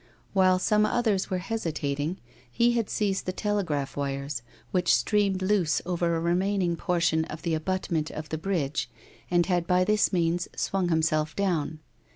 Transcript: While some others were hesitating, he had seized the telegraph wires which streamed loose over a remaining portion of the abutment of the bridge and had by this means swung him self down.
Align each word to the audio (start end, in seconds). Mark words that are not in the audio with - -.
While 0.33 0.57
some 0.57 0.83
others 0.83 1.29
were 1.29 1.37
hesitating, 1.37 2.17
he 2.51 2.71
had 2.71 2.89
seized 2.89 3.27
the 3.27 3.31
telegraph 3.31 3.95
wires 3.95 4.41
which 4.71 4.95
streamed 4.95 5.43
loose 5.43 5.79
over 5.85 6.15
a 6.15 6.19
remaining 6.19 6.75
portion 6.75 7.23
of 7.25 7.43
the 7.43 7.53
abutment 7.53 8.09
of 8.09 8.29
the 8.29 8.39
bridge 8.39 8.89
and 9.29 9.45
had 9.45 9.67
by 9.67 9.83
this 9.83 10.11
means 10.11 10.47
swung 10.55 10.89
him 10.89 11.03
self 11.03 11.35
down. 11.35 11.81